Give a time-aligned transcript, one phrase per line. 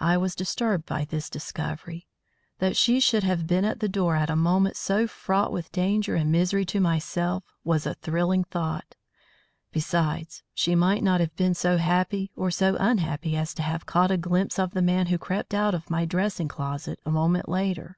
[0.00, 2.08] I was disturbed by this discovery.
[2.58, 6.16] That she should have been at the door at a moment so fraught with danger
[6.16, 8.96] and misery to myself was a thrilling thought;
[9.70, 14.10] besides, might she not have been so happy or so unhappy as to have caught
[14.10, 17.96] a glimpse of the man who crept out of my dressing closet a moment later!